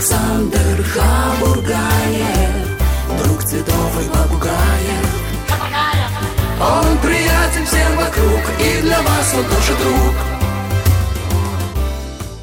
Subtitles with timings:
[0.00, 2.54] Александр Хабургаев,
[3.22, 5.06] друг цветов и попугаев.
[6.58, 10.29] Он приятен всем вокруг, и для вас он тоже друг.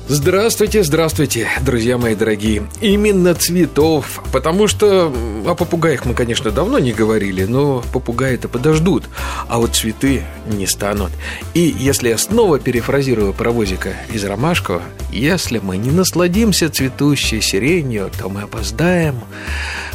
[0.09, 2.65] Здравствуйте, здравствуйте, друзья мои дорогие.
[2.79, 5.13] Именно цветов, потому что
[5.45, 9.03] о попугаях мы, конечно, давно не говорили, но попугаи-то подождут,
[9.49, 11.11] а вот цветы не станут.
[11.53, 14.81] И если я снова перефразирую паровозика из Ромашкова,
[15.11, 19.19] если мы не насладимся цветущей сиренью, то мы опоздаем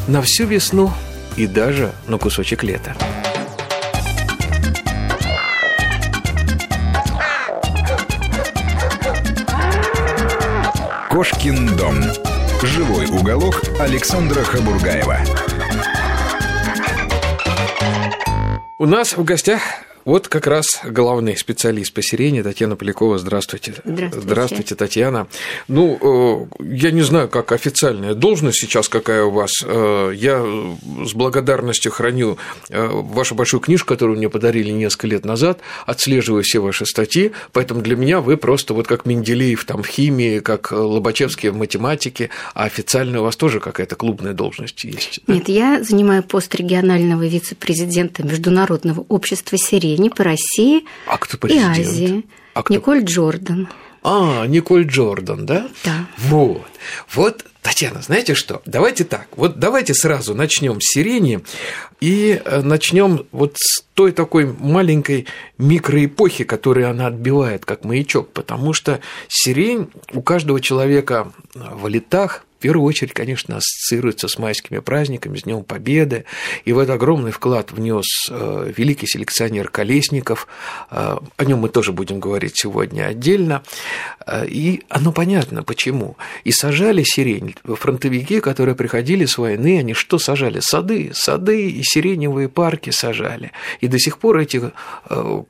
[0.08, 0.92] на всю весну
[1.38, 2.94] и даже на кусочек лета.
[11.12, 12.00] Кошкин дом.
[12.62, 15.18] Живой уголок Александра Хабургаева.
[18.78, 19.60] У нас в гостях
[20.04, 23.18] вот как раз главный специалист по сирене Татьяна Полякова.
[23.18, 23.74] Здравствуйте.
[23.84, 24.20] Здравствуйте.
[24.20, 25.28] Здравствуйте, Татьяна.
[25.68, 29.52] Ну, э, я не знаю, как официальная должность сейчас какая у вас.
[29.64, 30.44] Э, я
[31.04, 36.58] с благодарностью храню э, вашу большую книжку, которую мне подарили несколько лет назад, отслеживаю все
[36.58, 41.50] ваши статьи, поэтому для меня вы просто вот как Менделеев там в химии, как Лобачевский
[41.50, 45.20] в математике, а официальная у вас тоже какая-то клубная должность есть?
[45.28, 51.58] Нет, я занимаю пост регионального вице-президента Международного общества сирени Украине, по России а кто и
[51.58, 52.24] Азии.
[52.54, 52.74] А кто...
[52.74, 53.68] Николь Джордан.
[54.02, 55.68] А, Николь Джордан, да?
[55.84, 56.06] Да.
[56.18, 56.66] Вот.
[57.14, 58.60] Вот, Татьяна, знаете что?
[58.66, 59.28] Давайте так.
[59.36, 61.44] Вот давайте сразу начнем с сирени
[62.00, 65.26] и э, начнем вот с той такой маленькой
[65.58, 68.98] микроэпохи, которую она отбивает как маячок, потому что
[69.28, 75.42] сирень у каждого человека в летах в первую очередь, конечно, ассоциируется с майскими праздниками, с
[75.42, 76.26] Днем Победы,
[76.64, 80.46] и в этот огромный вклад внес э, великий селекционер Колесников,
[80.92, 83.64] э, о нем мы тоже будем говорить сегодня отдельно,
[84.24, 86.16] э, и оно понятно, почему.
[86.44, 90.60] И сажали сирень, фронтовики, которые приходили с войны, они что сажали?
[90.60, 94.70] Сады, сады и сиреневые парки сажали, и до сих пор эти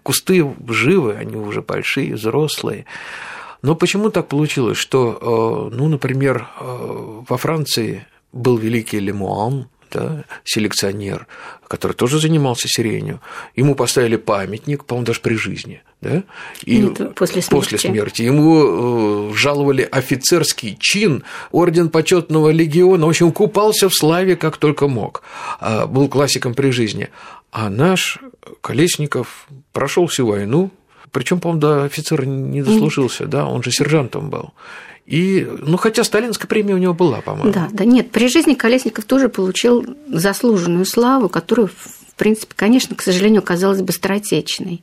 [0.02, 2.86] кусты живы, они уже большие, взрослые.
[3.62, 10.24] Но почему так получилось, что, э, ну, например, э, во Франции был великий Лемуан, да,
[10.44, 11.26] селекционер,
[11.68, 13.20] который тоже занимался сиренью.
[13.54, 15.82] Ему поставили памятник, по-моему, даже при жизни.
[16.00, 16.22] Да?
[16.64, 17.50] И Нет, после смерти.
[17.50, 18.22] После смерти.
[18.22, 23.06] Ему э, жаловали офицерский чин, орден почетного легиона.
[23.06, 25.22] В общем, купался в славе как только мог.
[25.60, 27.10] А, был классиком при жизни.
[27.52, 28.18] А наш
[28.60, 30.70] Колесников прошел всю войну,
[31.12, 34.52] причем, по-моему, до офицера не дослужился, да, он же сержантом был.
[35.06, 37.52] И, ну, хотя сталинская премия у него была, по-моему.
[37.52, 43.02] Да, да, нет, при жизни Колесников тоже получил заслуженную славу, которую, в принципе, конечно, к
[43.02, 44.82] сожалению, казалось бы быстротечной.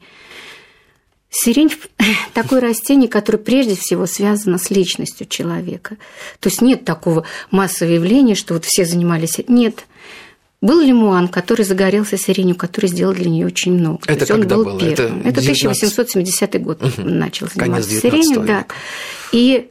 [1.32, 1.72] Сирень–
[2.34, 5.98] такое растение, которое прежде всего связано с личностью человека.
[6.40, 9.40] То есть нет такого массового явления, что вот все занимались.
[9.48, 9.86] Нет,
[10.62, 14.00] был лимуан, который загорелся сиренью, который сделал для нее очень много.
[14.08, 14.80] Это То есть когда он был было?
[14.80, 15.20] первым.
[15.22, 17.02] Это, Это 1870 год угу.
[17.04, 18.42] начал заниматься сиренью.
[18.42, 18.66] Да.
[19.32, 19.70] И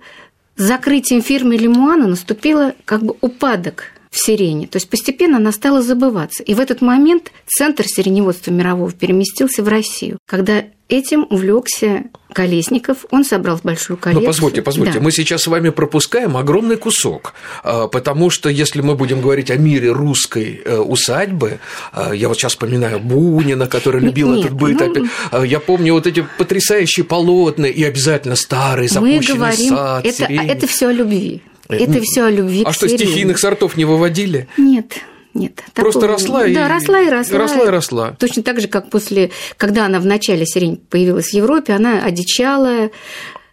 [0.56, 4.66] закрытием фирмы лимуана наступило как бы упадок в сирене.
[4.66, 6.42] То есть постепенно она стала забываться.
[6.42, 13.22] И в этот момент центр сиреневодства мирового переместился в Россию, когда Этим увлекся Колесников, он
[13.22, 14.22] собрал большую ну, коллекцию.
[14.22, 15.00] Ну, позвольте, позвольте, да.
[15.00, 19.56] мы сейчас с вами пропускаем огромный кусок, а, потому что если мы будем говорить о
[19.56, 21.58] мире русской э, усадьбы,
[21.92, 25.08] а, я вот сейчас вспоминаю Бунина, который любил Нет, этот быт, ну...
[25.30, 30.24] А, я помню вот эти потрясающие полотна и обязательно старый запущенный мы говорим, сад, это,
[30.24, 31.42] это все о любви.
[31.68, 32.62] Это все о любви.
[32.64, 34.48] А что, стихийных сортов не выводили?
[34.56, 35.00] Нет.
[35.34, 35.62] Нет.
[35.74, 36.18] Просто такого...
[36.18, 36.54] росла и...
[36.54, 37.38] Да, росла и росла.
[37.38, 38.16] Росла и росла.
[38.18, 42.90] Точно так же, как после, когда она в начале сирень появилась в Европе, она одичала,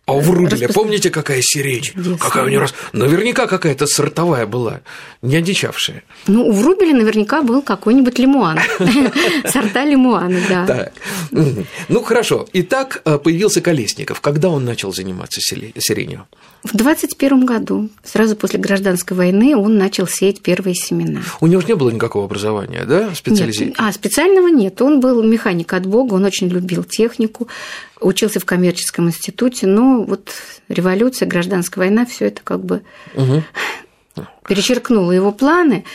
[0.08, 0.84] а у Врубеля, Распро...
[0.84, 1.82] помните, какая сирень?
[1.82, 2.18] Чудесная.
[2.18, 2.76] Какая у нее раз...
[2.94, 4.82] Наверняка какая-то сортовая была,
[5.24, 6.04] не одичавшая.
[6.28, 8.60] Ну, у Врубеля наверняка был какой-нибудь лимуан.
[9.48, 10.66] Сорта лимуана, да.
[10.68, 10.94] Так.
[11.90, 12.48] Ну, хорошо.
[12.54, 14.22] Итак, э, появился Колесников.
[14.22, 16.28] Когда он начал заниматься сиренью?
[16.64, 21.22] В 21 году, сразу после гражданской войны, он начал сеять первые семена.
[21.40, 23.88] У него же не было никакого образования, да, специализированного?
[23.88, 24.82] А, специального нет.
[24.82, 27.48] Он был механик от Бога, он очень любил технику,
[28.00, 30.32] учился в коммерческом институте, но вот
[30.70, 32.82] революция, гражданская война, все это как бы
[33.16, 33.44] угу.
[34.48, 35.86] перечеркнуло его планы.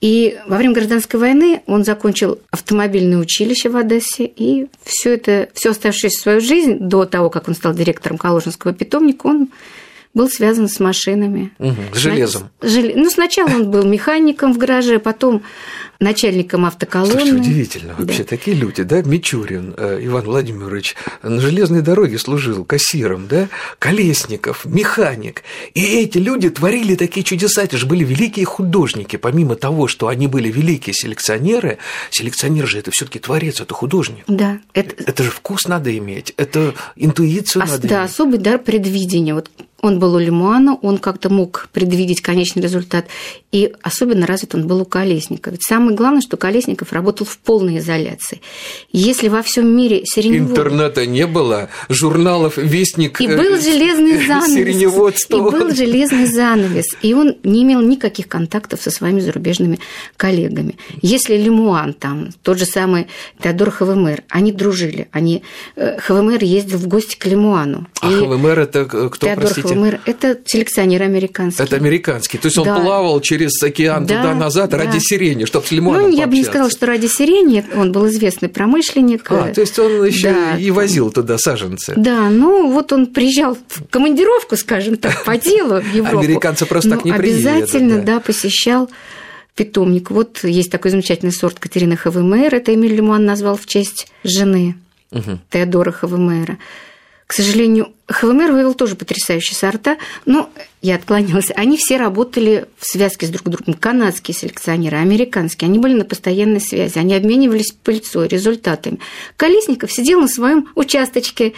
[0.00, 5.70] И во время гражданской войны он закончил автомобильное училище в Одессе, и все это, все
[5.70, 9.50] оставшуюся свою жизнь до того, как он стал директором Калужинского питомника, он
[10.14, 11.52] был связан с машинами.
[11.58, 12.50] Угу, с железом.
[12.60, 12.90] Жел...
[12.96, 15.42] Ну, сначала он был механиком в гараже, потом
[16.00, 17.20] начальником автоколонны.
[17.20, 18.24] Слушай, удивительно вообще, да.
[18.24, 23.48] такие люди, да, Мичурин э, Иван Владимирович на железной дороге служил кассиром, да,
[23.78, 25.42] Колесников, механик.
[25.74, 30.26] И эти люди творили такие чудеса, это же были великие художники, помимо того, что они
[30.26, 31.78] были великие селекционеры,
[32.10, 34.24] селекционер же это все таки творец, это художник.
[34.26, 34.58] Да.
[34.72, 38.10] Это, это же вкус надо иметь, это интуицию а, надо да, иметь.
[38.10, 39.34] особый дар предвидения.
[39.34, 39.50] Вот
[39.82, 43.06] он был у Лемуана, он как-то мог предвидеть конечный результат,
[43.52, 45.50] и особенно развит он был у Колесника.
[45.50, 48.40] Ведь самое главное, что Колесников работал в полной изоляции.
[48.92, 50.50] Если во всем мире сиреневод...
[50.50, 54.54] Интернета не было, журналов «Вестник» И был э, железный занавес.
[54.54, 55.36] Сиреневодство.
[55.36, 56.86] И был железный занавес.
[57.02, 59.80] И он не имел никаких контактов со своими зарубежными
[60.16, 60.76] коллегами.
[61.02, 63.08] Если Лемуан, там, тот же самый
[63.42, 65.08] Теодор Хавемер, они дружили.
[65.12, 65.42] Они...
[65.76, 67.86] э, Хавемер ездил в гости к Лемуану.
[68.00, 69.69] А И ХВМР это кто, Теодор простите?
[69.74, 71.62] Хавемер– это селекционер американский.
[71.62, 72.38] Это американский.
[72.38, 72.80] То есть он Да.
[72.80, 74.78] плавал через океан Да, туда-назад да.
[74.78, 76.50] ради сирени, чтобы с лимоном Ну, я бы не пообщаться.
[76.50, 79.30] сказала, что ради сирени, он был известный промышленник.
[79.30, 80.56] А, то есть он еще Да.
[80.58, 81.94] и возил туда саженцы.
[81.96, 86.18] Да, ну вот он приезжал в командировку, скажем так, по делу в Европу.
[86.18, 88.20] Американцы просто так Ну, не приедут, Обязательно, да.
[88.20, 88.90] посещал
[89.54, 90.10] питомник.
[90.10, 94.76] Вот есть такой замечательный сорт Катерины Хавемейр, это Эмиль Лемуан назвал в честь жены
[95.50, 96.58] Теодора Хавемейра.
[97.26, 99.96] К сожалению, Хавемер вывел тоже потрясающие сорта,
[100.26, 100.50] но
[100.82, 101.50] я отклонилась.
[101.54, 103.74] Они все работали в связке с друг другом.
[103.74, 105.68] Канадские селекционеры, американские.
[105.68, 106.96] Они были на постоянной связи.
[106.98, 108.98] Они обменивались пыльцой, результатами.
[109.36, 111.52] Колесников сидел на своем участочке.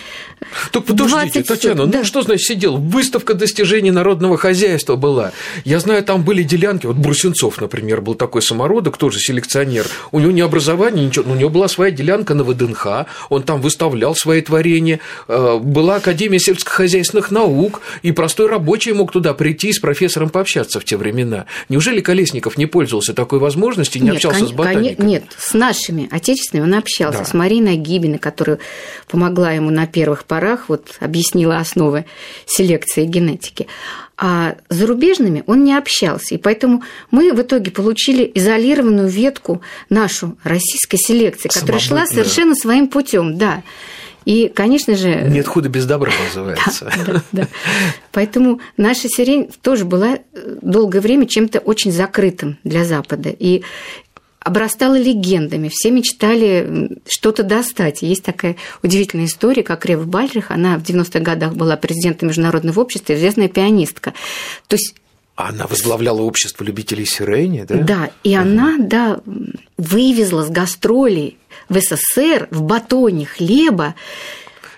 [0.72, 1.98] Так подождите, 20 Татьяна, да.
[2.00, 2.76] ну что значит сидел?
[2.76, 5.32] Выставка достижений народного хозяйства была.
[5.64, 6.86] Я знаю, там были делянки.
[6.86, 9.86] Вот Брусенцов, например, был такой самородок, тоже селекционер.
[10.10, 13.06] У него не образование, ничего, но у него была своя делянка на ВДНХ.
[13.30, 14.98] Он там выставлял свои творения.
[15.28, 20.80] Э, Была Академия сельскохозяйственных наук, и простой рабочий мог туда прийти и с профессором пообщаться
[20.80, 21.46] в те времена.
[21.68, 24.94] Неужели Колесников не пользовался такой возможностью и не Нет, общался кон- с ботаниками?
[24.94, 27.24] коне- Нет, с нашими отечественными он общался, Да.
[27.24, 28.58] с Мариной Гибиной, которая
[29.08, 32.04] помогла ему на первых порах, вот объяснила основы
[32.46, 33.66] селекции и генетики.
[34.18, 40.36] А с зарубежными он не общался, и поэтому мы в итоге получили изолированную ветку нашу
[40.44, 42.24] российской селекции, которая шла Самобытную.
[42.24, 43.62] совершенно своим путем, да.
[44.24, 46.90] И, конечно же, Нет худа без добра называется.
[47.06, 47.48] да, да.
[48.12, 53.30] Поэтому наша сирень тоже была э, долгое время чем-то очень закрытым для Запада.
[53.30, 53.62] И
[54.44, 55.68] обрастала легендами.
[55.68, 58.02] Все мечтали что-то достать.
[58.02, 60.50] Есть такая удивительная история, как Рева Бальрих.
[60.50, 64.14] Она в 90-х годах была президентом Международного общества, известная пианистка.
[64.66, 64.94] То есть
[65.36, 67.76] Она возглавляла общество любителей сирени, да?
[67.76, 69.20] да, и она, да,
[69.78, 71.38] вывезла с гастролей
[71.68, 73.94] в СССР в батоне хлеба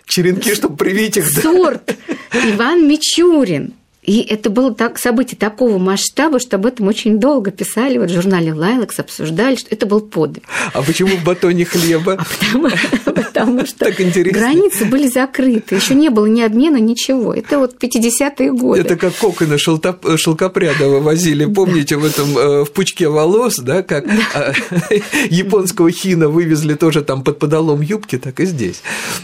[0.07, 1.41] Черенки, чтобы привить их, да?
[1.43, 1.97] сорт
[2.33, 3.75] Иван Мичурин.
[4.05, 8.15] И это было так, событие такого масштаба, что об этом очень долго писали вот в
[8.15, 10.45] журнале «Лайлакс», обсуждали, что это был подвиг.
[10.75, 12.25] А почему в батоне хлеба?
[13.05, 17.33] Потому, что границы были закрыты, еще не было ни обмена, ничего.
[17.33, 18.81] Это вот 50-е годы.
[18.81, 24.06] Это как коконы шелтоп- шелкопрядова возили, помните, в этом э, в пучке волос, да, как
[24.35, 24.53] а,
[25.31, 28.83] японского хина вывезли тоже там под подолом юбки, так и здесь.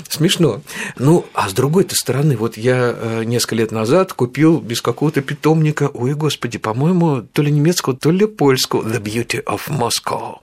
[0.08, 0.62] Смешно.
[0.98, 5.90] Ну, а с другой-то стороны, вот я э, несколько лет назад купил без какого-то питомника,
[5.92, 10.36] ой, господи, по-моему, то ли немецкого, то ли польского The Beauty of Moscow.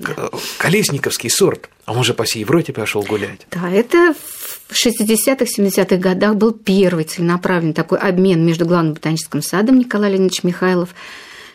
[0.00, 1.68] К- Колесниковский сорт.
[1.84, 3.40] А он же по всей Европе пошел гулять.
[3.50, 9.80] Да, это в 60-х, 70-х годах был первый целенаправленный такой обмен между главным ботаническим садом
[9.80, 10.90] Николай Леонидович Михайлов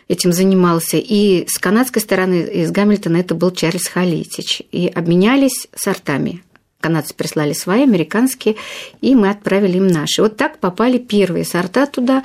[0.08, 0.98] этим занимался.
[0.98, 4.60] И с канадской стороны, из Гамильтона, это был Чарльз Халитич.
[4.70, 6.42] И обменялись сортами.
[6.80, 8.54] Канадцы прислали свои, американские,
[9.00, 10.22] и мы отправили им наши.
[10.22, 12.22] Вот так попали первые сорта туда.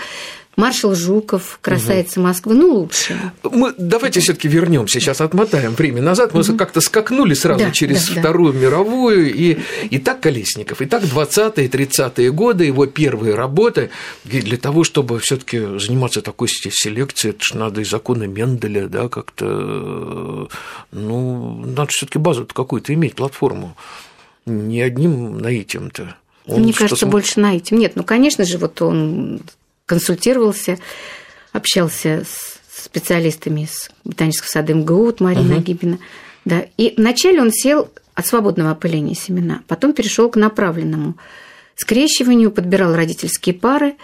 [0.56, 3.20] Маршал Жуков, красавица Москвы, ну лучше.
[3.42, 6.36] Мы давайте все-таки вернемся, сейчас отмотаем время назад.
[6.36, 8.20] Мы как-то скакнули сразу Да, через да, да.
[8.22, 9.34] Вторую мировую.
[9.34, 9.58] И,
[9.90, 13.90] и так Колесников, и так 20-е, 30-е годы, его первые работы.
[14.26, 18.88] И для того, чтобы все-таки заниматься такой се- селекцией, это ж надо и законы Менделя,
[18.88, 20.48] да, как-то.
[20.92, 23.76] Ну, надо все-таки базу какую-то иметь, платформу.
[24.46, 26.16] Не одним наитием-то.
[26.48, 27.78] Он Мне кажется, см- больше на этим.
[27.80, 29.42] Нет, ну, конечно же, вот он
[29.86, 30.78] консультировался,
[31.54, 36.00] общался с специалистами из ботанического сада МГУ, вот Марина Гибина.
[36.44, 36.66] Да.
[36.78, 41.16] И вначале он сел от свободного опыления семена, потом перешел к направленному
[41.76, 43.96] скрещиванию, подбирал родительские пары.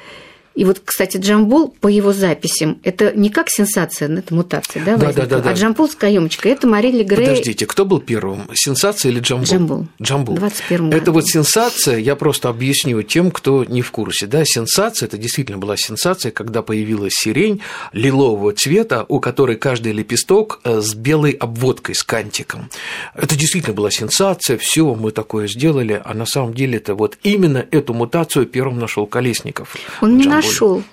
[0.59, 5.05] И вот, кстати, Джамбул по его записям, это не как сенсация, это мутация, да, Да,
[5.05, 5.29] возникла?
[5.29, 5.49] да, да, да.
[5.51, 7.27] А Джамбул с каемочкой, это Марили Грей.
[7.27, 8.41] Подождите, кто был первым?
[8.53, 9.45] Сенсация или Джамбул?
[9.45, 9.87] Джамбул.
[10.01, 10.35] Джамбул.
[10.35, 11.11] В 21 Это году.
[11.13, 14.27] вот сенсация, я просто объясню тем, кто не в курсе.
[14.27, 17.61] Да, сенсация, это действительно была сенсация, когда появилась сирень
[17.93, 22.69] лилового цвета, у которой каждый лепесток э, с белой обводкой, с кантиком.
[23.15, 27.65] Это действительно была сенсация, все, мы такое сделали, а на самом деле это вот именно
[27.71, 29.77] эту мутацию первым нашел Колесников.
[30.01, 30.48] Он не Джамбуле.
[30.49, 30.83] Нашел.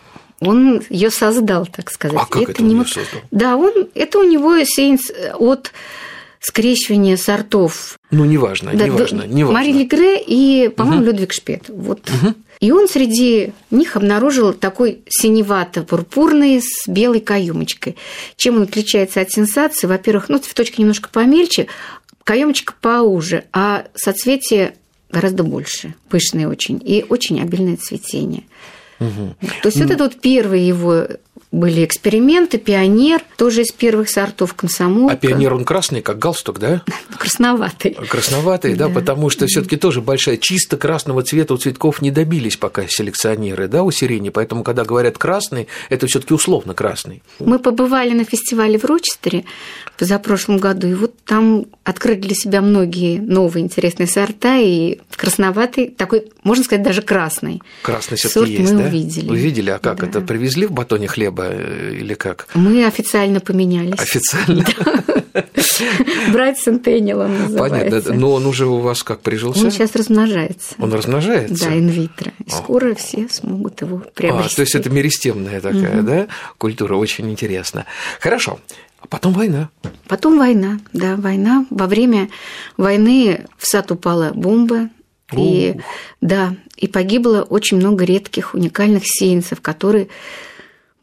[0.41, 2.19] Он ее создал, так сказать.
[2.21, 3.21] А как это он не мут- создал?
[3.31, 5.73] Да, он это у него сеянс от
[6.41, 7.99] скрещивания сортов.
[8.11, 9.59] Ну, неважно, Да, неважно, да, неважно.
[9.59, 11.65] Мари Легре и, по-моему, Людвиг Шпет.
[11.69, 12.09] Вот.
[12.61, 17.97] И он среди них обнаружил такой синевато-пурпурный с белой каемочкой.
[18.37, 19.87] Чем он отличается от сенсации?
[19.87, 21.67] Во-первых, ну, цветочки немножко помельче,
[22.25, 24.75] каемочка поуже, а соцветие
[25.11, 28.45] гораздо больше, пышное очень, и очень обильное цветение.
[28.99, 31.07] То есть вот это вот первые его
[31.57, 35.15] были эксперименты, пионер, тоже из первых сортов комсомолка.
[35.15, 36.83] А пионер он красный, как галстук, да?
[37.19, 37.93] Красноватый.
[38.09, 38.95] Красноватый, да, Да.
[38.95, 43.83] потому что все-таки тоже большая чисто красного цвета у цветков не добились пока селекционеры, да,
[43.83, 47.23] у сирени, поэтому когда говорят красный, это все-таки условно красный.
[47.39, 49.45] Мы побывали на фестивале в Рочестере
[49.95, 55.89] в позапрошлом году, и вот там открыли для себя многие новые интересные сорта, и красноватый,
[55.89, 57.63] такой, можно сказать, даже красный.
[57.83, 58.89] Красный Сорт все-таки есть, мы да?
[58.89, 59.29] увидели.
[59.29, 60.07] Вы видели, а как Да.
[60.07, 62.47] это привезли в батоне хлеба э, или как?
[62.55, 63.99] Мы официально поменялись.
[63.99, 64.65] Официально.
[66.33, 67.89] Брать Сентенниал он называется.
[67.91, 68.15] Понятно.
[68.15, 69.65] Но он уже у вас как прижился?
[69.65, 70.75] Он сейчас размножается.
[70.79, 71.67] Он размножается?
[71.69, 72.33] Да, инвитро.
[72.45, 74.57] И скоро все смогут его А, приобрести.
[74.57, 76.27] то есть это меристемная такая, да,
[76.59, 77.87] культура, очень интересно.
[78.21, 78.59] Хорошо.
[79.01, 79.69] А потом война.
[80.09, 81.67] Потом война, да, война.
[81.71, 82.29] Во время
[82.77, 84.89] войны в сад упала бомба,
[85.37, 85.75] и,
[86.21, 90.09] да, и погибло очень много редких уникальных сеянцев, которые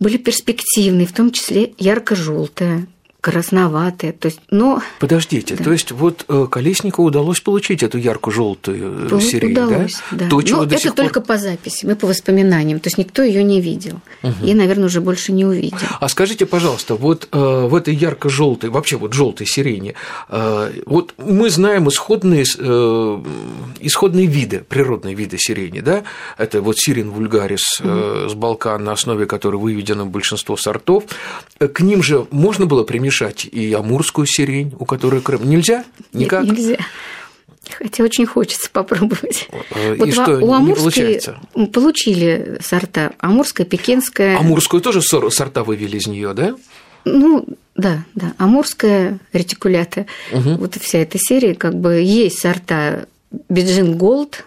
[0.04, 2.86] были перспективные, в том числе ярко-желтая,
[3.24, 4.12] красноватая.
[4.12, 9.54] То есть, но Подождите, то есть вот э, Колесникову удалось получить эту ярко-желтую Пол- сирень,
[9.54, 10.26] удалось, да?
[10.26, 10.30] да.
[10.30, 12.82] То, чего Но до это сих пор- только по записи, мы по воспоминаниям.
[12.82, 14.02] То есть никто ее не видел.
[14.44, 15.78] И, наверное, уже больше не увидел.
[16.02, 17.38] А скажите, пожалуйста, вот э,
[17.68, 19.94] в этой ярко-желтой, вообще вот желтой сирене,
[20.28, 23.24] э, вот мы знаем исходные, э,
[23.80, 26.04] исходные виды, природные виды сирени, да?
[26.38, 31.06] Это вот сирен вульгарис э, с Балкан, на основе которой выведено большинство сортов.
[31.62, 33.13] Э, К ним же можно было примешать
[33.52, 35.48] и амурскую сирень, у которой Крым.
[35.50, 35.84] Нельзя?
[36.14, 36.44] Нет, Никак?
[36.46, 36.78] нельзя.
[37.78, 39.48] Хотя очень хочется попробовать.
[39.72, 41.40] Э, и Вот что, не у Амурской получается?
[41.72, 44.38] получили сорта Амурская, Пекинская.
[44.38, 46.56] Амурскую тоже сор- сорта вывели из нее, да?
[47.06, 48.34] Ну, да, да.
[48.38, 50.06] Амурская ретикулята.
[50.32, 53.08] Вот и вся эта серия, как бы есть сорта
[53.50, 54.44] Beijing Gold,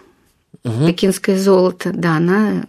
[0.63, 1.91] пекинское золото.
[1.93, 2.65] Да, она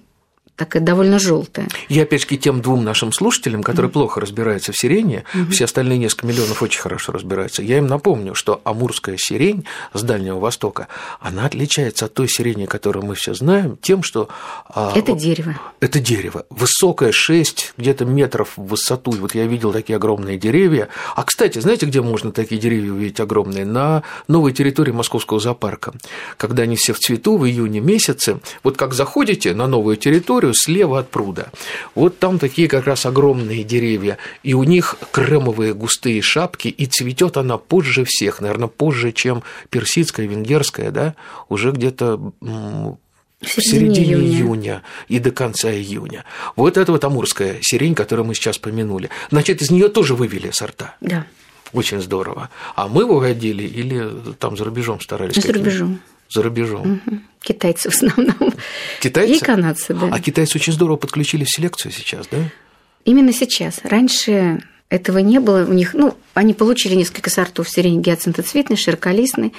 [0.59, 1.69] такая довольно желтая.
[1.89, 6.63] Я опять-таки тем двум нашим слушателям, которые плохо разбираются в сирени, все остальные несколько миллионов
[6.63, 10.89] очень хорошо разбираются, я им напомню, что амурская сирень с Дальнего Востока,
[11.21, 14.29] она отличается от той сирени, которую мы все знаем, тем, что...
[14.69, 15.55] а, Это вот- дерево.
[15.81, 16.45] Это дерево.
[16.51, 19.13] Высокое 6, где-то метров в высоту.
[19.13, 20.89] И Вот я видел такие огромные деревья.
[21.15, 23.65] А, кстати, знаете, где можно такие деревья увидеть огромные?
[23.65, 25.93] На новой территории Московского зоопарка.
[26.37, 28.41] Когда они все в цвету в июне месяце.
[28.65, 31.51] Вот как заходите на новую территорию слева от пруда,
[31.95, 34.19] вот там такие как раз огромные деревья.
[34.43, 38.41] И у них кремовые густые шапки, и цветет она позже всех.
[38.41, 41.15] Наверное, позже, чем персидская, венгерская, да?
[41.49, 42.97] Уже где-то В
[43.41, 44.37] в середине середине июня.
[44.39, 44.83] июня.
[45.07, 46.25] и до конца июня.
[46.57, 49.11] Вот это вот амурская сирень, которую мы сейчас помянули.
[49.31, 50.97] Значит, из нее тоже вывели сорта.
[51.01, 51.25] Да,
[51.73, 52.51] Очень здорово.
[52.75, 55.37] А мы выводили или там за рубежом старались?
[55.37, 56.01] за рубежом.
[56.31, 57.01] За рубежом.
[57.07, 57.23] Мгм.
[57.49, 58.53] Китайцы в основном.
[59.01, 59.37] Китайцы?
[59.37, 60.11] И канадцы, да.
[60.13, 62.37] А китайцы очень здорово подключили в селекцию сейчас, да?
[63.07, 63.81] Именно сейчас.
[63.85, 65.65] Раньше этого не было.
[65.65, 69.55] У них, ну, они получили несколько сортов сирени гиацинтоцветной, широколистной.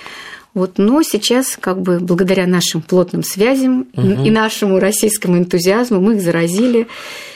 [0.56, 6.22] Вот, но сейчас, как бы благодаря нашим плотным связям и нашему российскому энтузиазму, мы их
[6.22, 6.88] заразили.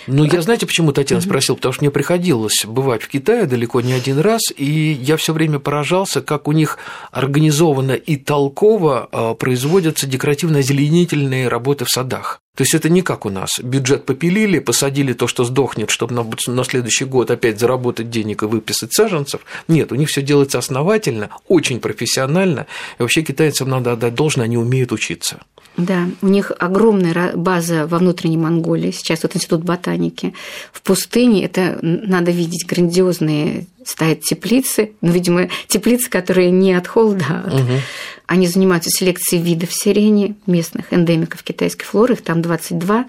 [0.08, 1.56] Ну, я знаете, почему Татьяна спросил?
[1.56, 5.60] Потому что мне приходилось бывать в Китае далеко не один раз, и я все время
[5.60, 6.78] поражался, как у них
[7.12, 12.43] организованно и толково а, производятся декоративно-озеленительные работы в садах.
[12.56, 13.60] То есть это не как у нас.
[13.60, 18.46] Бюджет попилили, посадили то, что сдохнет, чтобы на, на следующий год опять заработать денег и
[18.46, 19.42] выписать саженцев.
[19.68, 22.68] Нет, у них все делается основательно, очень профессионально.
[23.00, 25.40] И вообще китайцам надо отдать должное, они умеют учиться.
[25.76, 28.92] Да, у них огромная база во внутренней Монголии.
[28.92, 30.34] Сейчас вот Институт ботаники.
[30.72, 37.44] В пустыне это надо видеть грандиозные стоят теплицы, ну, видимо, теплицы, которые не от холода,
[37.46, 37.54] от...
[38.26, 43.06] Они занимаются селекцией видов сирени, местных эндемиков китайской флоры, их там 22.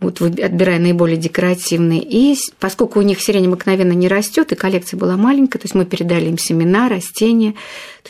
[0.00, 2.02] вот отбирая наиболее декоративные.
[2.02, 5.84] И поскольку у них сирень обыкновенно не растет, и коллекция была маленькая, то есть мы
[5.84, 7.54] передали им семена, растения,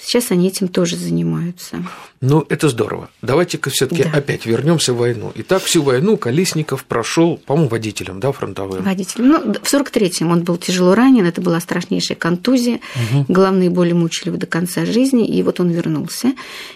[0.01, 1.85] сейчас они этим тоже занимаются.
[2.21, 3.11] Ну, это здорово.
[3.21, 4.11] Давайте-ка все-таки да.
[4.13, 5.33] опять вернемся в войну.
[5.35, 8.83] Итак, всю войну Колесников прошел, по-моему, водителем, да, фронтовым?
[8.85, 9.29] Водителем.
[9.29, 13.25] Ну, в 43-м он был тяжело ранен, это была страшнейшая контузия, угу.
[13.29, 16.33] головные боли мучили его до конца жизни, и вот он вернулся.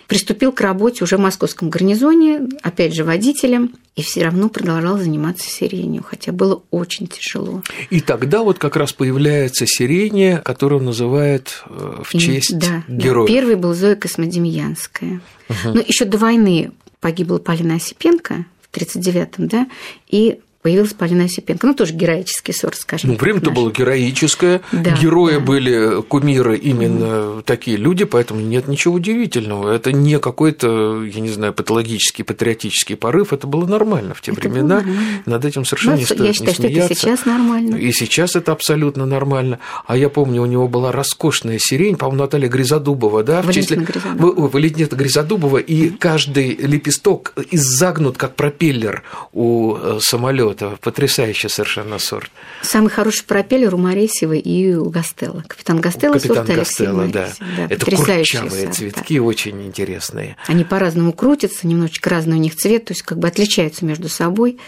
[0.08, 5.48] Приступил к работе уже в московском гарнизоне, опять же, водителем, и все равно продолжал заниматься
[5.48, 7.62] сиренью, хотя было очень тяжело.
[7.88, 13.26] И тогда вот как раз появляется сирень, которую называют э, в честь да, героя.
[13.26, 13.32] Да.
[13.32, 15.20] Первый был Зоя Космодемьянская.
[15.48, 15.74] Угу.
[15.74, 19.66] Но еще до войны погибла Полина Осипенко в 1939-м, да,
[20.08, 21.64] и появилась Полина Осипенко.
[21.64, 23.10] Ну, тоже героический сорт, скажем.
[23.10, 24.62] Ну, время-то было героическое.
[24.72, 25.38] Да, Герои да.
[25.38, 27.42] были кумиры именно mm.
[27.44, 29.70] такие люди, поэтому нет ничего удивительного.
[29.70, 33.32] Это не какой-то, я не знаю, патологический, патриотический порыв.
[33.32, 34.82] Это было нормально в те это времена.
[35.24, 37.76] Над этим совершенно ну, не стоит Я считаю, что это сейчас нормально.
[37.76, 39.60] И сейчас это абсолютно нормально.
[39.86, 43.40] А я помню, у него была роскошная сирень, по-моему, Наталья Гризодубова, да?
[43.40, 43.76] В числе...
[43.76, 44.48] Гризодубова.
[44.48, 52.30] Валентина Гризодубова, и каждый лепесток изогнут, как пропеллер у э, самолета это потрясающий совершенно сорт.
[52.62, 55.44] Самый хороший пропеллер у Моресева и у Гастелла.
[55.46, 57.28] Капитан Гастелла, Капитан сорт Гастелла, да.
[57.56, 57.66] да.
[57.68, 60.36] Это курчавые цветки, очень интересные.
[60.46, 64.58] Они по-разному крутятся, немножечко разный у них цвет, то есть как бы отличаются между собой.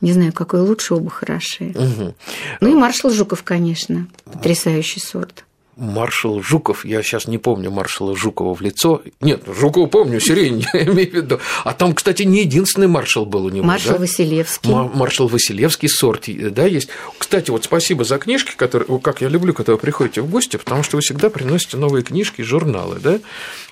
[0.00, 1.70] Не знаю, какой лучше, оба хорошие.
[1.70, 2.14] Угу.
[2.60, 5.44] Ну и маршал Жуков, конечно, потрясающий сорт
[5.76, 9.02] маршал Жуков, я сейчас не помню маршала Жукова в лицо.
[9.20, 11.40] Нет, Жукова помню, сирень, я имею в виду.
[11.64, 13.64] А там, кстати, не единственный маршал был у него.
[13.64, 14.00] Маршал да?
[14.00, 14.70] Василевский.
[14.72, 16.88] маршал Василевский сорт, да, есть.
[17.18, 20.82] Кстати, вот спасибо за книжки, которые, как я люблю, когда вы приходите в гости, потому
[20.82, 23.20] что вы всегда приносите новые книжки, журналы, да.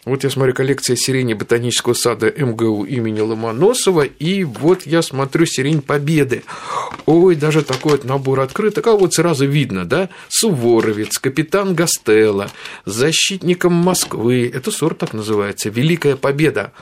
[0.04, 5.80] Вот я смотрю коллекция сирени ботанического сада МГУ имени Ломоносова, и вот я смотрю сирень
[5.80, 6.42] Победы.
[7.06, 12.50] Ой, даже такой вот набор открыток, а вот сразу видно, да, Суворовец, капитан Гастелло,
[12.84, 16.72] защитником Москвы, это сорт так называется, Великая Победа.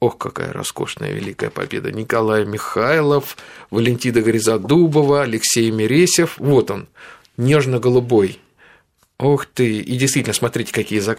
[0.00, 1.92] Ох, какая роскошная Великая Победа.
[1.92, 3.36] Николай Михайлов,
[3.70, 6.36] Валентина Гризодубова, Алексей Мересев.
[6.38, 6.88] Вот он,
[7.36, 8.38] нежно-голубой,
[9.20, 11.18] Ух ты, и действительно, смотрите, какие зак...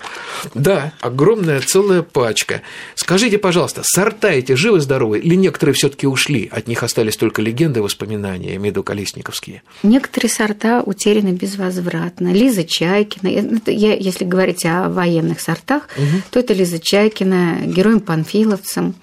[0.56, 2.62] Да, огромная целая пачка.
[2.96, 6.50] Скажите, пожалуйста, сорта эти живы-здоровы или некоторые все таки ушли?
[6.52, 9.62] От них остались только легенды и воспоминания, медоколесниковские.
[9.84, 12.34] Некоторые сорта утеряны безвозвратно.
[12.34, 16.22] Лиза Чайкина, я, если говорить о военных сортах, угу.
[16.32, 18.96] то это Лиза Чайкина, героем Панфиловцем.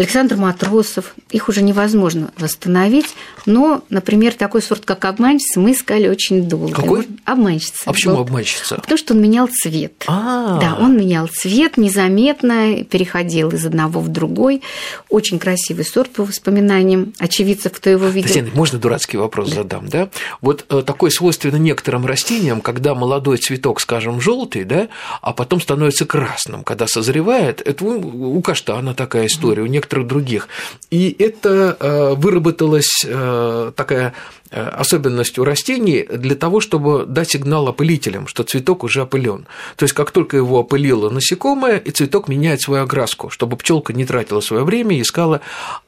[0.00, 6.48] Александр Матросов, их уже невозможно восстановить, но, например, такой сорт, как обманщица, мы искали очень
[6.48, 6.72] долго.
[6.72, 7.06] Какой?
[7.26, 7.82] Обманщица.
[7.84, 8.76] А почему обманщица?
[8.76, 10.04] Потому что он менял цвет.
[10.06, 10.58] А-а-а.
[10.58, 14.62] Да, он менял цвет незаметно, переходил из одного в другой.
[15.10, 18.28] Очень красивый сорт по воспоминаниям очевидцев, кто его видел.
[18.28, 19.56] Татьяна, можно дурацкий вопрос да.
[19.56, 20.08] задам, да?
[20.40, 24.88] Вот э, такой свойственно некоторым растениям, когда молодой цветок, скажем, желтый, да,
[25.20, 30.48] а потом становится красным, когда созревает, это у, у каштана такая история, у некоторых других.
[30.90, 34.14] И это э, выработалось э, такая
[34.50, 39.46] особенность у растений для того, чтобы дать сигнал опылителям, что цветок уже опылен.
[39.76, 44.04] То есть, как только его опылило насекомое, и цветок меняет свою окраску, чтобы пчелка не
[44.04, 45.40] тратила свое время и искала,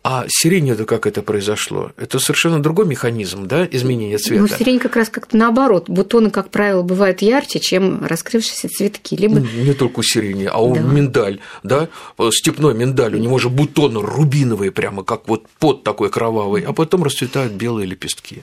[0.02, 1.92] а сирень-то как это произошло?
[1.96, 4.42] Это совершенно другой механизм, да, изменения цвета.
[4.42, 5.88] Ну, сирень как раз как-то наоборот.
[5.88, 9.14] Бутоны, как правило, бывают ярче, чем раскрывшиеся цветки.
[9.16, 9.40] Либо...
[9.40, 10.80] Не только у сирени, а у да.
[10.80, 11.88] миндаль, да,
[12.30, 17.04] степной миндаль, у него же бутоны рубиновые прямо, как вот под такой кровавый, а потом
[17.04, 18.42] расцветают белые лепестки.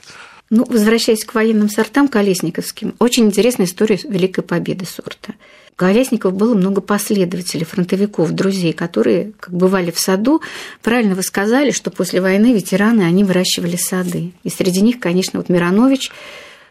[0.50, 5.34] Ну, возвращаясь к военным сортам колесниковским, очень интересная история Великой Победы сорта.
[5.70, 10.42] У Колесников было много последователей, фронтовиков, друзей, которые, как бывали в саду,
[10.82, 14.32] правильно вы сказали, что после войны ветераны, они выращивали сады.
[14.42, 16.10] И среди них, конечно, вот Миронович,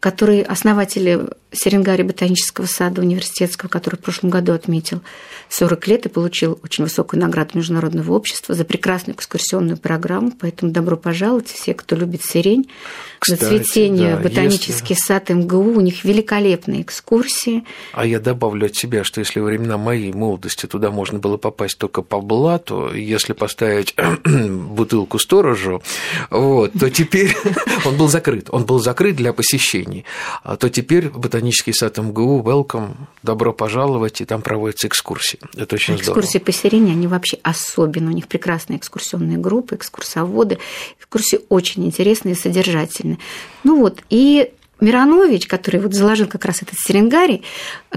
[0.01, 5.01] который основатель Серенгари ботанического сада университетского, который в прошлом году отметил
[5.49, 10.31] 40 лет и получил очень высокую награду Международного общества за прекрасную экскурсионную программу.
[10.39, 12.69] Поэтому добро пожаловать все, кто любит сирень.
[13.17, 15.05] Кстати, на цветение да, ботанический если...
[15.05, 15.73] сад МГУ.
[15.73, 17.63] У них великолепные экскурсии.
[17.93, 21.79] А я добавлю от себя, что если во времена моей молодости туда можно было попасть
[21.79, 25.81] только по блату, если поставить бутылку сторожу,
[26.29, 27.35] вот, то теперь
[27.85, 28.49] он был закрыт.
[28.51, 30.05] Он был закрыт для посещений.
[30.43, 35.39] А то теперь ботанический ботанический сад МГУ, welcome, добро пожаловать, и там проводятся экскурсии.
[35.55, 36.19] Это очень экскурсии здорово.
[36.19, 40.59] Экскурсии по сирене, они вообще особенно, у них прекрасные экскурсионные группы, экскурсоводы,
[40.99, 43.19] экскурсии очень интересные и содержательные.
[43.63, 47.43] Ну вот, и Миронович, который вот заложил как раз этот серенгарий,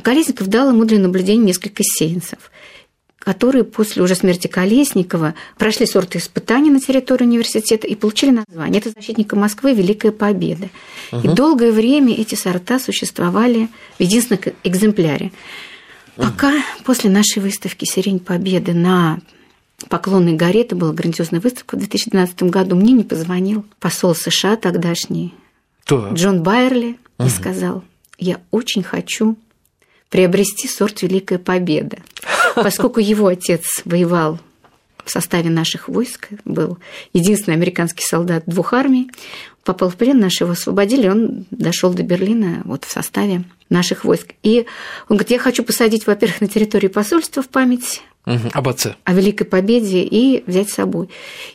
[0.02, 2.38] Колесников дал ему для наблюдения несколько сеянцев.
[3.24, 8.80] Которые после уже смерти Колесникова прошли сорты испытаний на территории университета и получили название.
[8.80, 10.70] Это защитника Москвы «Великая Победа».
[11.12, 11.20] Угу.
[11.20, 15.30] И долгое время эти сорта существовали в единственном экземпляре.
[16.16, 16.62] Пока угу.
[16.84, 19.20] после нашей выставки «Сирень Победы» на
[19.88, 25.32] Поклонной горе, это была грандиозная выставка в 2012 году, мне не позвонил посол США тогдашний,
[25.84, 26.12] так.
[26.14, 27.28] Джон Байерли, угу.
[27.28, 27.84] и сказал,
[28.18, 29.36] я очень хочу
[30.12, 31.98] приобрести сорт Великая Победа,
[32.54, 34.38] поскольку его отец воевал
[35.04, 36.78] в составе наших войск, был
[37.12, 39.10] единственный американский солдат двух армий,
[39.64, 44.34] попал в плен, наши его освободили, он дошел до Берлина вот в составе наших войск.
[44.42, 44.66] И
[45.08, 48.94] он говорит, я хочу посадить, во-первых, на территории посольства в память Угу, об отце.
[49.04, 51.08] О Великой Победе и взять с собой.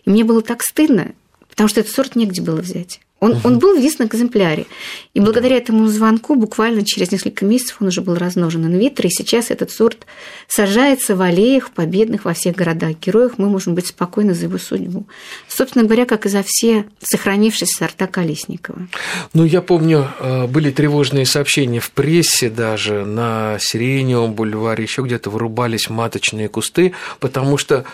[0.04, 1.14] И мне было так стыдно,
[1.50, 3.00] потому что этот сорт негде было взять.
[3.20, 3.40] Он, угу.
[3.44, 4.68] он был в единственном экземпляре.
[5.16, 9.50] И благодаря этому звонку буквально через несколько месяцев он уже был размножен инвитро, и сейчас
[9.50, 10.06] этот сорт
[10.48, 12.98] сажается в аллеях победных во всех городах.
[13.02, 15.08] Героях мы можем быть спокойны за его судьбу.
[15.48, 18.88] Собственно говоря, как и за все сохранившиеся сорта Колесникова.
[19.34, 25.32] Ну, я помню, э, были тревожные сообщения в прессе даже на Сиреневом бульваре, еще где-то
[25.32, 27.86] вырубались маточные кусты, потому что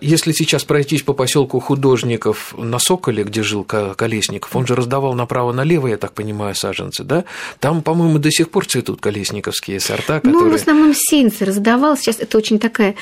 [0.00, 5.88] если сейчас пройтись по поселку художников на Соколе, где жил Колесников, он же раздавал направо-налево,
[5.88, 7.24] я так понимаю, саженцы, да?
[7.60, 10.40] Там, по-моему, до сих пор цветут колесниковские сорта, которые...
[10.40, 11.96] Ну, в основном сеянцы раздавал.
[11.96, 12.94] Сейчас это очень такая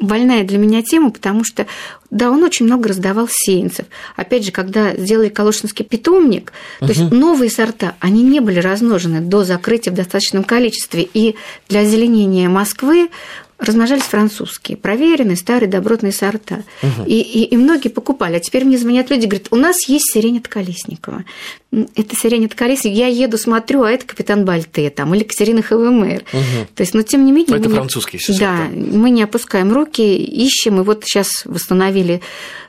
[0.00, 1.66] больная для меня тема, потому что,
[2.10, 3.86] да, он очень много раздавал сеянцев.
[4.14, 6.92] Опять же, когда сделали Калошинский питомник, то угу.
[6.92, 11.08] есть новые сорта, они не были размножены до закрытия в достаточном количестве.
[11.12, 11.36] И
[11.68, 13.10] для озеленения Москвы
[13.58, 16.64] размножались французские, проверенные, старые, добротные сорта.
[16.82, 17.06] Угу.
[17.06, 18.36] И, и, и многие покупали.
[18.36, 21.24] А теперь мне звонят люди, говорят, у нас есть сирень от Колесникова.
[21.72, 22.98] Это сирень от Колесникова.
[22.98, 26.24] Я еду, смотрю, а это капитан Бальте там, или Катерина ХВМР.
[26.32, 26.66] Угу.
[26.74, 27.56] То есть, но тем не менее...
[27.56, 28.40] Это французские сорта.
[28.40, 30.80] Да, мы не опускаем руки, ищем.
[30.80, 32.20] И вот сейчас восстановили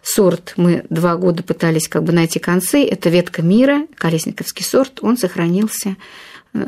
[0.01, 0.53] сорт.
[0.55, 2.85] Мы два года пытались как бы найти концы.
[2.85, 4.99] Это ветка мира, колесниковский сорт.
[5.01, 5.97] Он сохранился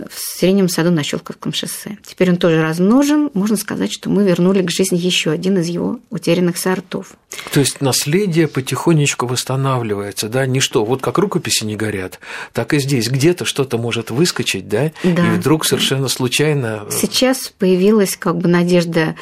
[0.10, 1.98] в Сиреневом саду на Щелковском шоссе.
[2.06, 3.30] Теперь он тоже размножен.
[3.34, 7.14] Можно сказать, что мы вернули к жизни еще один из его утерянных сортов.
[7.52, 10.46] То есть наследие потихонечку восстанавливается, да?
[10.46, 10.86] Ничто.
[10.86, 12.20] Вот как рукописи не горят,
[12.54, 14.92] так и здесь где-то что-то может выскочить, да?
[15.04, 15.28] да.
[15.28, 16.86] И вдруг совершенно случайно...
[16.88, 19.16] Э, Сейчас появилась как бы надежда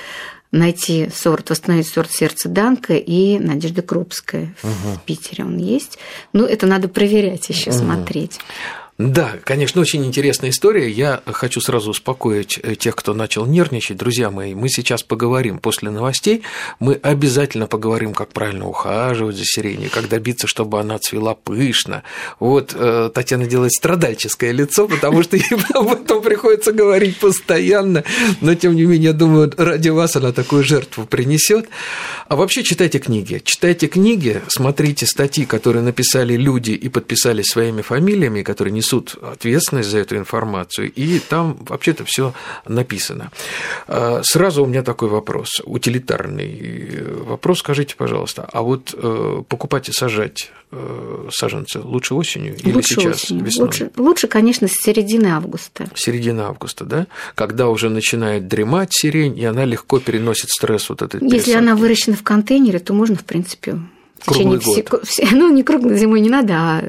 [0.51, 4.95] найти сорт, восстановить сорт сердца Данка и Надежда Крупская угу.
[4.95, 5.97] в Питере он есть.
[6.33, 7.79] Ну, это надо проверять еще, угу.
[7.79, 8.39] смотреть.
[8.97, 10.89] Да, конечно, очень интересная история.
[10.89, 13.97] Я хочу сразу успокоить э, тех, кто начал нервничать.
[13.97, 16.41] Друзья мои, мы сейчас поговорим после новостей.
[16.79, 22.01] Мы обязательно поговорим, как правильно ухаживать за сиренью, как добиться, чтобы она цвела пышно.
[22.39, 28.03] Вот э, Татьяна делает страдальческое лицо, потому что ей об этом приходится говорить постоянно.
[28.41, 31.69] Но, тем не менее, я думаю, ради вас она такую жертву принесет.
[32.27, 33.43] А вообще читайте книги.
[33.45, 39.89] Читайте книги, смотрите статьи, которые написали люди и подписались своими фамилиями, которые не несут ответственность
[39.89, 42.33] за эту информацию, и там вообще-то все
[42.67, 43.31] написано.
[43.87, 47.59] А, сразу у меня такой вопрос, утилитарный вопрос.
[47.59, 53.23] Скажите, пожалуйста, а вот э, покупать и сажать э, саженцы лучше осенью или лучше сейчас
[53.23, 53.45] осенью.
[53.45, 53.65] весной?
[53.67, 55.87] Лучше, лучше, конечно, с середины августа.
[55.95, 57.07] Середина августа, да?
[57.35, 61.57] Когда уже начинает дремать сирень, и она легко переносит стресс вот этой Если пересадки.
[61.57, 63.79] она выращена в контейнере, то можно, в принципе,
[64.19, 64.99] в течение всего,
[65.31, 66.83] ну не круглой зимой не надо, а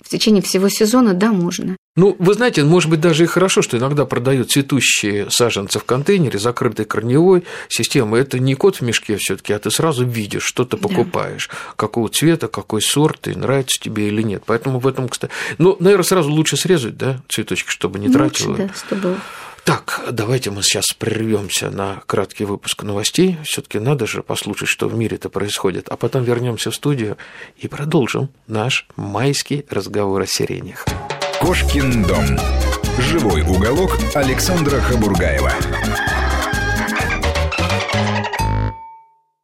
[0.00, 1.76] в течение всего сезона, да, можно.
[1.94, 6.38] Ну, вы знаете, может быть, даже и хорошо, что иногда продают цветущие саженцы в контейнере,
[6.38, 8.22] закрытой корневой системой.
[8.22, 11.56] Это не кот в мешке все таки а ты сразу видишь, что ты покупаешь, да.
[11.76, 14.42] какого цвета, какой сорт, и нравится тебе или нет.
[14.46, 15.30] Поэтому в этом, кстати...
[15.58, 18.56] Ну, наверное, сразу лучше срезать, да, цветочки, чтобы не лучше, тратила.
[18.56, 19.16] да, чтобы
[19.64, 23.38] так, давайте мы сейчас прервемся на краткий выпуск новостей.
[23.44, 27.16] Все-таки надо же послушать, что в мире-то происходит, а потом вернемся в студию
[27.56, 30.84] и продолжим наш майский разговор о сиренях.
[31.40, 32.38] Кошкин дом.
[32.98, 35.52] Живой уголок Александра Хабургаева.